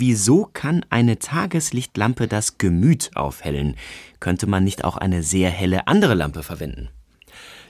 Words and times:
wieso 0.00 0.48
kann 0.52 0.84
eine 0.90 1.18
Tageslichtlampe 1.18 2.28
das 2.28 2.58
Gemüt 2.58 3.10
aufhellen? 3.14 3.76
Könnte 4.20 4.46
man 4.46 4.64
nicht 4.64 4.84
auch 4.84 4.96
eine 4.96 5.22
sehr 5.22 5.50
helle 5.50 5.86
andere 5.86 6.14
Lampe 6.14 6.42
verwenden? 6.42 6.88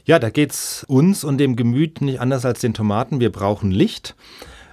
Ja, 0.05 0.19
da 0.19 0.31
geht's 0.31 0.85
uns 0.89 1.23
und 1.23 1.39
dem 1.39 1.55
Gemüt 1.55 2.01
nicht 2.01 2.21
anders 2.21 2.45
als 2.45 2.61
den 2.61 2.75
Tomaten. 2.75 3.21
Wir 3.21 3.31
brauchen 3.31 3.71
Licht. 3.71 4.17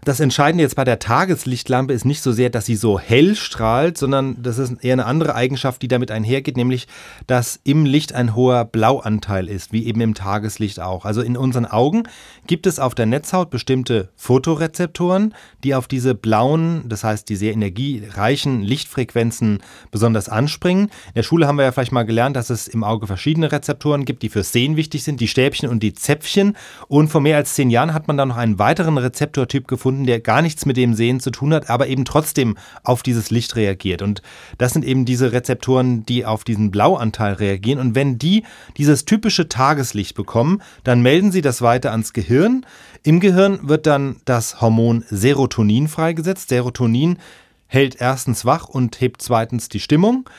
Das 0.05 0.19
Entscheidende 0.19 0.63
jetzt 0.63 0.75
bei 0.75 0.83
der 0.83 0.99
Tageslichtlampe 0.99 1.93
ist 1.93 2.05
nicht 2.05 2.21
so 2.21 2.31
sehr, 2.31 2.49
dass 2.49 2.65
sie 2.65 2.75
so 2.75 2.99
hell 2.99 3.35
strahlt, 3.35 3.97
sondern 3.97 4.41
das 4.41 4.57
ist 4.57 4.83
eher 4.83 4.93
eine 4.93 5.05
andere 5.05 5.35
Eigenschaft, 5.35 5.81
die 5.81 5.87
damit 5.87 6.11
einhergeht, 6.11 6.57
nämlich, 6.57 6.87
dass 7.27 7.59
im 7.63 7.85
Licht 7.85 8.13
ein 8.13 8.35
hoher 8.35 8.65
Blauanteil 8.65 9.47
ist, 9.47 9.73
wie 9.73 9.85
eben 9.85 10.01
im 10.01 10.13
Tageslicht 10.13 10.79
auch. 10.79 11.05
Also 11.05 11.21
in 11.21 11.35
unseren 11.35 11.65
Augen 11.65 12.03
gibt 12.47 12.65
es 12.67 12.79
auf 12.79 12.95
der 12.95 13.05
Netzhaut 13.05 13.49
bestimmte 13.49 14.09
Photorezeptoren, 14.15 15.33
die 15.63 15.75
auf 15.75 15.87
diese 15.87 16.15
blauen, 16.15 16.83
das 16.87 17.03
heißt 17.03 17.27
die 17.27 17.35
sehr 17.35 17.53
energiereichen 17.53 18.61
Lichtfrequenzen 18.61 19.59
besonders 19.91 20.29
anspringen. 20.29 20.85
In 21.07 21.13
der 21.15 21.23
Schule 21.23 21.47
haben 21.47 21.57
wir 21.57 21.65
ja 21.65 21.71
vielleicht 21.71 21.91
mal 21.91 22.05
gelernt, 22.05 22.35
dass 22.35 22.49
es 22.49 22.67
im 22.67 22.83
Auge 22.83 23.07
verschiedene 23.07 23.51
Rezeptoren 23.51 24.05
gibt, 24.05 24.23
die 24.23 24.29
fürs 24.29 24.51
Sehen 24.51 24.75
wichtig 24.75 25.03
sind, 25.03 25.19
die 25.19 25.27
Stäbchen 25.27 25.69
und 25.69 25.83
die 25.83 25.93
Zäpfchen. 25.93 26.55
Und 26.87 27.09
vor 27.09 27.21
mehr 27.21 27.37
als 27.37 27.55
zehn 27.55 27.69
Jahren 27.69 27.93
hat 27.93 28.07
man 28.07 28.17
dann 28.17 28.29
noch 28.29 28.37
einen 28.37 28.59
weiteren 28.59 28.97
Rezeptortyp 28.97 29.67
gefunden, 29.67 29.88
gefunden, 29.89 30.05
der 30.05 30.19
gar 30.19 30.43
nichts 30.43 30.67
mit 30.67 30.77
dem 30.77 30.93
Sehen 30.93 31.19
zu 31.19 31.31
tun 31.31 31.51
hat, 31.51 31.69
aber 31.69 31.87
eben 31.87 32.05
trotzdem 32.05 32.57
auf 32.83 33.01
dieses 33.01 33.31
Licht 33.31 33.55
reagiert. 33.55 34.03
Und 34.03 34.21
das 34.59 34.73
sind 34.73 34.85
eben 34.85 35.03
diese 35.03 35.31
Rezeptoren, 35.31 36.05
die 36.05 36.25
auf 36.25 36.43
diesen 36.43 36.69
Blauanteil 36.69 37.33
reagieren. 37.33 37.79
Und 37.79 37.95
wenn 37.95 38.19
die 38.19 38.43
dieses 38.77 39.05
typische 39.05 39.49
Tageslicht 39.49 40.15
bekommen, 40.15 40.61
dann 40.83 41.01
melden 41.01 41.31
sie 41.31 41.41
das 41.41 41.63
weiter 41.63 41.91
ans 41.91 42.13
Gehirn. 42.13 42.65
Im 43.01 43.19
Gehirn 43.19 43.59
wird 43.63 43.87
dann 43.87 44.17
das 44.25 44.61
Hormon 44.61 45.03
Serotonin 45.09 45.87
freigesetzt. 45.87 46.49
Serotonin 46.49 47.17
hält 47.65 47.99
erstens 47.99 48.45
wach 48.45 48.69
und 48.69 49.01
hebt 49.01 49.23
zweitens 49.23 49.69
die 49.69 49.79
Stimmung. 49.79 50.29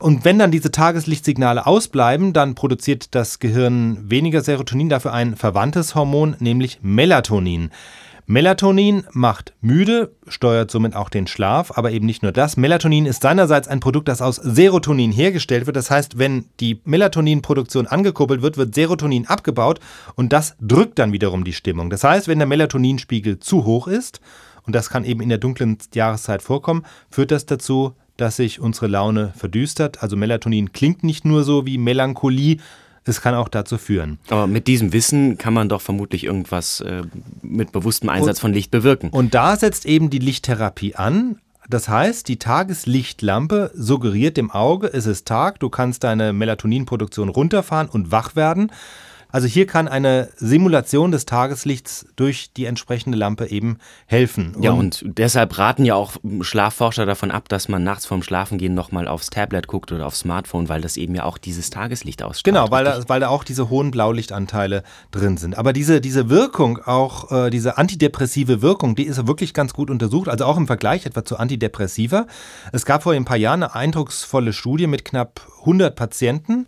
Und 0.00 0.24
wenn 0.24 0.38
dann 0.38 0.50
diese 0.50 0.70
Tageslichtsignale 0.70 1.64
ausbleiben, 1.64 2.32
dann 2.32 2.56
produziert 2.56 3.14
das 3.14 3.38
Gehirn 3.38 4.10
weniger 4.10 4.42
Serotonin, 4.42 4.88
dafür 4.88 5.12
ein 5.14 5.36
verwandtes 5.36 5.94
Hormon, 5.94 6.36
nämlich 6.40 6.80
Melatonin. 6.82 7.70
Melatonin 8.26 9.04
macht 9.12 9.52
müde, 9.60 10.12
steuert 10.28 10.70
somit 10.70 10.94
auch 10.94 11.08
den 11.08 11.26
Schlaf, 11.26 11.76
aber 11.76 11.90
eben 11.90 12.06
nicht 12.06 12.22
nur 12.22 12.32
das. 12.32 12.56
Melatonin 12.56 13.06
ist 13.06 13.22
seinerseits 13.22 13.68
ein 13.68 13.80
Produkt, 13.80 14.08
das 14.08 14.22
aus 14.22 14.36
Serotonin 14.36 15.10
hergestellt 15.10 15.66
wird. 15.66 15.76
Das 15.76 15.90
heißt, 15.90 16.18
wenn 16.18 16.46
die 16.60 16.80
Melatoninproduktion 16.84 17.86
angekuppelt 17.86 18.40
wird, 18.40 18.56
wird 18.56 18.74
Serotonin 18.74 19.26
abgebaut 19.26 19.80
und 20.14 20.32
das 20.32 20.56
drückt 20.60 20.98
dann 20.98 21.12
wiederum 21.12 21.44
die 21.44 21.52
Stimmung. 21.52 21.90
Das 21.90 22.04
heißt, 22.04 22.28
wenn 22.28 22.38
der 22.38 22.48
Melatoninspiegel 22.48 23.40
zu 23.40 23.64
hoch 23.64 23.88
ist, 23.88 24.20
und 24.64 24.74
das 24.76 24.90
kann 24.90 25.04
eben 25.04 25.20
in 25.20 25.28
der 25.28 25.38
dunklen 25.38 25.78
Jahreszeit 25.92 26.42
vorkommen, 26.42 26.84
führt 27.10 27.32
das 27.32 27.46
dazu, 27.46 27.94
dass 28.16 28.36
sich 28.36 28.60
unsere 28.60 28.86
Laune 28.86 29.32
verdüstert. 29.36 30.02
Also 30.02 30.16
Melatonin 30.16 30.72
klingt 30.72 31.02
nicht 31.02 31.24
nur 31.24 31.42
so 31.42 31.66
wie 31.66 31.78
Melancholie, 31.78 32.58
es 33.04 33.20
kann 33.20 33.34
auch 33.34 33.48
dazu 33.48 33.78
führen. 33.78 34.18
Aber 34.28 34.46
mit 34.46 34.66
diesem 34.66 34.92
Wissen 34.92 35.38
kann 35.38 35.54
man 35.54 35.68
doch 35.68 35.80
vermutlich 35.80 36.24
irgendwas 36.24 36.80
äh, 36.80 37.02
mit 37.42 37.72
bewusstem 37.72 38.08
Einsatz 38.08 38.38
und, 38.38 38.42
von 38.42 38.52
Licht 38.52 38.70
bewirken. 38.70 39.10
Und 39.10 39.34
da 39.34 39.56
setzt 39.56 39.86
eben 39.86 40.10
die 40.10 40.18
Lichttherapie 40.18 40.94
an. 40.94 41.38
Das 41.68 41.88
heißt, 41.88 42.28
die 42.28 42.38
Tageslichtlampe 42.38 43.70
suggeriert 43.74 44.36
dem 44.36 44.50
Auge, 44.50 44.88
es 44.92 45.06
ist 45.06 45.26
Tag, 45.26 45.60
du 45.60 45.70
kannst 45.70 46.04
deine 46.04 46.32
Melatoninproduktion 46.32 47.28
runterfahren 47.28 47.88
und 47.88 48.10
wach 48.10 48.36
werden. 48.36 48.72
Also 49.32 49.48
hier 49.48 49.66
kann 49.66 49.88
eine 49.88 50.28
Simulation 50.36 51.10
des 51.10 51.24
Tageslichts 51.24 52.06
durch 52.16 52.52
die 52.52 52.66
entsprechende 52.66 53.16
Lampe 53.16 53.46
eben 53.46 53.78
helfen. 54.06 54.54
Und 54.54 54.62
ja, 54.62 54.72
und 54.72 55.02
deshalb 55.04 55.56
raten 55.58 55.86
ja 55.86 55.94
auch 55.94 56.12
Schlafforscher 56.42 57.06
davon 57.06 57.30
ab, 57.30 57.48
dass 57.48 57.68
man 57.68 57.82
nachts 57.82 58.04
vorm 58.04 58.22
Schlafengehen 58.22 58.74
nochmal 58.74 59.08
aufs 59.08 59.30
Tablet 59.30 59.66
guckt 59.66 59.90
oder 59.90 60.06
aufs 60.06 60.20
Smartphone, 60.20 60.68
weil 60.68 60.82
das 60.82 60.98
eben 60.98 61.14
ja 61.14 61.24
auch 61.24 61.38
dieses 61.38 61.70
Tageslicht 61.70 62.22
ausstrahlt. 62.22 62.44
Genau, 62.54 62.70
weil 62.70 62.84
da, 62.84 63.08
weil 63.08 63.20
da 63.20 63.28
auch 63.28 63.42
diese 63.42 63.70
hohen 63.70 63.90
Blaulichtanteile 63.90 64.82
drin 65.10 65.38
sind. 65.38 65.56
Aber 65.56 65.72
diese, 65.72 66.02
diese 66.02 66.28
Wirkung, 66.28 66.78
auch 66.84 67.32
äh, 67.32 67.50
diese 67.50 67.78
antidepressive 67.78 68.60
Wirkung, 68.60 68.94
die 68.94 69.04
ist 69.04 69.26
wirklich 69.26 69.54
ganz 69.54 69.72
gut 69.72 69.90
untersucht, 69.90 70.28
also 70.28 70.44
auch 70.44 70.58
im 70.58 70.66
Vergleich 70.66 71.06
etwa 71.06 71.24
zu 71.24 71.38
Antidepressiva. 71.38 72.26
Es 72.72 72.84
gab 72.84 73.02
vor 73.02 73.14
ein 73.14 73.24
paar 73.24 73.38
Jahren 73.38 73.62
eine 73.62 73.74
eindrucksvolle 73.74 74.52
Studie 74.52 74.86
mit 74.86 75.06
knapp 75.06 75.40
100 75.60 75.96
Patienten. 75.96 76.66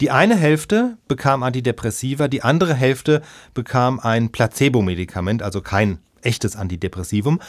Die 0.00 0.10
eine 0.10 0.36
Hälfte 0.36 0.98
bekam 1.08 1.42
Antidepressiva, 1.42 2.28
die 2.28 2.42
andere 2.42 2.74
Hälfte 2.74 3.22
bekam 3.54 3.98
ein 3.98 4.30
Placebo-Medikament, 4.30 5.42
also 5.42 5.62
kein 5.62 6.00
echtes 6.20 6.54
Antidepressivum. 6.54 7.40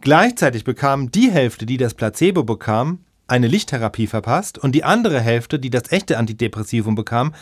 Gleichzeitig 0.00 0.64
bekam 0.64 1.10
die 1.10 1.30
Hälfte, 1.30 1.66
die 1.66 1.76
das 1.76 1.94
Placebo 1.94 2.44
bekam, 2.44 3.00
eine 3.26 3.46
Lichttherapie 3.46 4.06
verpasst 4.06 4.58
und 4.58 4.72
die 4.72 4.84
andere 4.84 5.20
Hälfte, 5.20 5.58
die 5.58 5.70
das 5.70 5.92
echte 5.92 6.18
Antidepressivum 6.18 6.94
bekam, 6.94 7.34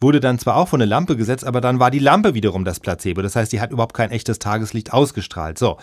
wurde 0.00 0.20
dann 0.20 0.38
zwar 0.38 0.56
auch 0.56 0.68
von 0.68 0.80
der 0.80 0.88
Lampe 0.88 1.16
gesetzt, 1.16 1.44
aber 1.44 1.60
dann 1.60 1.78
war 1.78 1.90
die 1.90 1.98
Lampe 1.98 2.32
wiederum 2.32 2.64
das 2.64 2.80
Placebo. 2.80 3.20
Das 3.20 3.36
heißt, 3.36 3.52
die 3.52 3.60
hat 3.60 3.70
überhaupt 3.70 3.94
kein 3.94 4.10
echtes 4.10 4.38
Tageslicht 4.38 4.94
ausgestrahlt. 4.94 5.58
So. 5.58 5.76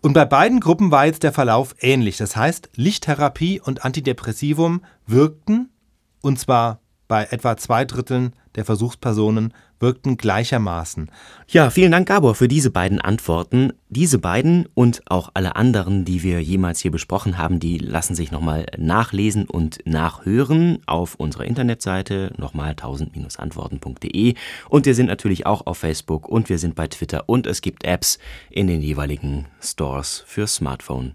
Und 0.00 0.12
bei 0.12 0.24
beiden 0.24 0.60
Gruppen 0.60 0.92
war 0.92 1.06
jetzt 1.06 1.24
der 1.24 1.32
Verlauf 1.32 1.74
ähnlich. 1.80 2.16
Das 2.16 2.36
heißt, 2.36 2.70
Lichttherapie 2.76 3.60
und 3.60 3.84
Antidepressivum 3.84 4.82
wirkten 5.06 5.70
und 6.20 6.38
zwar 6.38 6.80
bei 7.10 7.26
etwa 7.32 7.56
zwei 7.56 7.84
Dritteln 7.84 8.34
der 8.54 8.64
Versuchspersonen 8.64 9.52
wirkten 9.80 10.16
gleichermaßen. 10.16 11.10
Ja, 11.48 11.70
vielen 11.70 11.90
Dank, 11.90 12.06
Gabor, 12.06 12.36
für 12.36 12.46
diese 12.46 12.70
beiden 12.70 13.00
Antworten. 13.00 13.72
Diese 13.88 14.20
beiden 14.20 14.68
und 14.74 15.02
auch 15.10 15.30
alle 15.34 15.56
anderen, 15.56 16.04
die 16.04 16.22
wir 16.22 16.40
jemals 16.40 16.78
hier 16.78 16.92
besprochen 16.92 17.36
haben, 17.36 17.58
die 17.58 17.78
lassen 17.78 18.14
sich 18.14 18.30
nochmal 18.30 18.66
nachlesen 18.78 19.46
und 19.46 19.80
nachhören 19.86 20.78
auf 20.86 21.16
unserer 21.16 21.46
Internetseite 21.46 22.32
nochmal 22.36 22.74
1000-antworten.de. 22.74 24.34
Und 24.68 24.86
wir 24.86 24.94
sind 24.94 25.06
natürlich 25.06 25.46
auch 25.46 25.66
auf 25.66 25.78
Facebook 25.78 26.28
und 26.28 26.48
wir 26.48 26.58
sind 26.58 26.76
bei 26.76 26.86
Twitter 26.86 27.24
und 27.26 27.48
es 27.48 27.60
gibt 27.60 27.82
Apps 27.82 28.20
in 28.50 28.68
den 28.68 28.82
jeweiligen 28.82 29.46
Stores 29.60 30.22
für 30.28 30.46
Smartphone 30.46 31.14